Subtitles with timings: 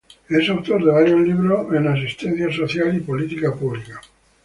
[0.29, 4.01] Es autor de varios libros en asistencia social y política pública.